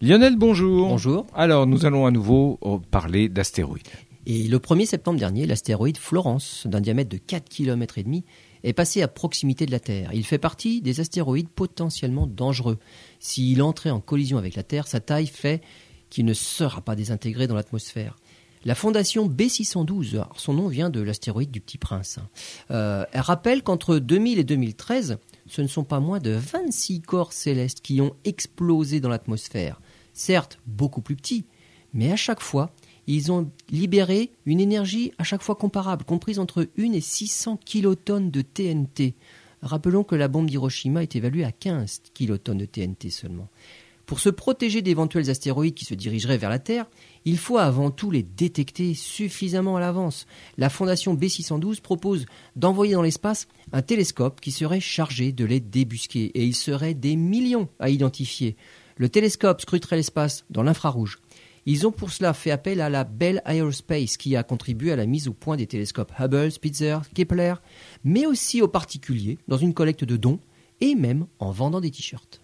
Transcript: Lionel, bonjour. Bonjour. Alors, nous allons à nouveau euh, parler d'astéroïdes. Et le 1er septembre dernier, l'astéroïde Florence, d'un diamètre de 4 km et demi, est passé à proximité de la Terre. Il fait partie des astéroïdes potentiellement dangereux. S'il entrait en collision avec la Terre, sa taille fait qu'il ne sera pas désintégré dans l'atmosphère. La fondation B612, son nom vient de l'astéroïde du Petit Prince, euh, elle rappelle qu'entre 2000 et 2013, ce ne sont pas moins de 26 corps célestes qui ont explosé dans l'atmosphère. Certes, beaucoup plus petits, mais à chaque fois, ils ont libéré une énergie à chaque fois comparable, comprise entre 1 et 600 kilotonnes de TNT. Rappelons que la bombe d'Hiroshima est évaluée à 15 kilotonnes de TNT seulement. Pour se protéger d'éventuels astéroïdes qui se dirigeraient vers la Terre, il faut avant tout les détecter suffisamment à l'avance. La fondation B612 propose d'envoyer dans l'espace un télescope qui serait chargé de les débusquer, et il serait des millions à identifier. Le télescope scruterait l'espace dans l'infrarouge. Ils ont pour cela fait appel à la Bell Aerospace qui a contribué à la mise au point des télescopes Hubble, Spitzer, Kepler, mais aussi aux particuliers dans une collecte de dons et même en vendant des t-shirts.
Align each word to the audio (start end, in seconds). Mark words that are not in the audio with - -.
Lionel, 0.00 0.36
bonjour. 0.36 0.88
Bonjour. 0.88 1.26
Alors, 1.34 1.66
nous 1.66 1.86
allons 1.86 2.06
à 2.06 2.10
nouveau 2.10 2.58
euh, 2.64 2.78
parler 2.90 3.28
d'astéroïdes. 3.28 3.88
Et 4.26 4.48
le 4.48 4.58
1er 4.58 4.86
septembre 4.86 5.18
dernier, 5.18 5.46
l'astéroïde 5.46 5.98
Florence, 5.98 6.66
d'un 6.66 6.80
diamètre 6.80 7.10
de 7.10 7.18
4 7.18 7.48
km 7.48 7.98
et 7.98 8.02
demi, 8.02 8.24
est 8.64 8.72
passé 8.72 9.02
à 9.02 9.08
proximité 9.08 9.66
de 9.66 9.70
la 9.70 9.80
Terre. 9.80 10.10
Il 10.12 10.24
fait 10.24 10.38
partie 10.38 10.80
des 10.80 11.00
astéroïdes 11.00 11.48
potentiellement 11.48 12.26
dangereux. 12.26 12.78
S'il 13.20 13.62
entrait 13.62 13.90
en 13.90 14.00
collision 14.00 14.38
avec 14.38 14.56
la 14.56 14.62
Terre, 14.62 14.88
sa 14.88 15.00
taille 15.00 15.26
fait 15.26 15.62
qu'il 16.10 16.24
ne 16.24 16.34
sera 16.34 16.80
pas 16.80 16.96
désintégré 16.96 17.46
dans 17.46 17.54
l'atmosphère. 17.54 18.16
La 18.64 18.74
fondation 18.74 19.28
B612, 19.28 20.24
son 20.36 20.54
nom 20.54 20.68
vient 20.68 20.88
de 20.88 21.02
l'astéroïde 21.02 21.50
du 21.50 21.60
Petit 21.60 21.76
Prince, 21.76 22.18
euh, 22.70 23.04
elle 23.12 23.20
rappelle 23.20 23.62
qu'entre 23.62 23.98
2000 23.98 24.38
et 24.38 24.44
2013, 24.44 25.18
ce 25.54 25.62
ne 25.62 25.68
sont 25.68 25.84
pas 25.84 26.00
moins 26.00 26.18
de 26.18 26.32
26 26.32 27.02
corps 27.02 27.32
célestes 27.32 27.80
qui 27.80 28.00
ont 28.00 28.16
explosé 28.24 28.98
dans 28.98 29.08
l'atmosphère. 29.08 29.80
Certes, 30.12 30.58
beaucoup 30.66 31.00
plus 31.00 31.14
petits, 31.14 31.44
mais 31.92 32.10
à 32.10 32.16
chaque 32.16 32.40
fois, 32.40 32.70
ils 33.06 33.30
ont 33.30 33.48
libéré 33.70 34.32
une 34.46 34.58
énergie 34.58 35.12
à 35.16 35.22
chaque 35.22 35.42
fois 35.42 35.54
comparable, 35.54 36.04
comprise 36.04 36.40
entre 36.40 36.66
1 36.76 36.92
et 36.92 37.00
600 37.00 37.58
kilotonnes 37.64 38.32
de 38.32 38.42
TNT. 38.42 39.14
Rappelons 39.62 40.02
que 40.02 40.16
la 40.16 40.26
bombe 40.26 40.50
d'Hiroshima 40.50 41.04
est 41.04 41.14
évaluée 41.14 41.44
à 41.44 41.52
15 41.52 42.02
kilotonnes 42.14 42.58
de 42.58 42.66
TNT 42.66 43.10
seulement. 43.10 43.48
Pour 44.06 44.20
se 44.20 44.28
protéger 44.28 44.82
d'éventuels 44.82 45.30
astéroïdes 45.30 45.74
qui 45.74 45.86
se 45.86 45.94
dirigeraient 45.94 46.36
vers 46.36 46.50
la 46.50 46.58
Terre, 46.58 46.86
il 47.24 47.38
faut 47.38 47.56
avant 47.56 47.90
tout 47.90 48.10
les 48.10 48.22
détecter 48.22 48.92
suffisamment 48.92 49.76
à 49.76 49.80
l'avance. 49.80 50.26
La 50.58 50.68
fondation 50.68 51.14
B612 51.14 51.80
propose 51.80 52.26
d'envoyer 52.54 52.94
dans 52.94 53.02
l'espace 53.02 53.48
un 53.72 53.80
télescope 53.80 54.42
qui 54.42 54.52
serait 54.52 54.80
chargé 54.80 55.32
de 55.32 55.46
les 55.46 55.60
débusquer, 55.60 56.26
et 56.34 56.44
il 56.44 56.54
serait 56.54 56.92
des 56.92 57.16
millions 57.16 57.68
à 57.78 57.88
identifier. 57.88 58.56
Le 58.96 59.08
télescope 59.08 59.62
scruterait 59.62 59.96
l'espace 59.96 60.44
dans 60.50 60.62
l'infrarouge. 60.62 61.18
Ils 61.66 61.86
ont 61.86 61.92
pour 61.92 62.10
cela 62.10 62.34
fait 62.34 62.50
appel 62.50 62.82
à 62.82 62.90
la 62.90 63.04
Bell 63.04 63.40
Aerospace 63.46 64.18
qui 64.18 64.36
a 64.36 64.42
contribué 64.42 64.92
à 64.92 64.96
la 64.96 65.06
mise 65.06 65.28
au 65.28 65.32
point 65.32 65.56
des 65.56 65.66
télescopes 65.66 66.12
Hubble, 66.18 66.52
Spitzer, 66.52 66.98
Kepler, 67.14 67.54
mais 68.04 68.26
aussi 68.26 68.60
aux 68.60 68.68
particuliers 68.68 69.38
dans 69.48 69.56
une 69.56 69.72
collecte 69.72 70.04
de 70.04 70.18
dons 70.18 70.40
et 70.82 70.94
même 70.94 71.26
en 71.38 71.52
vendant 71.52 71.80
des 71.80 71.90
t-shirts. 71.90 72.43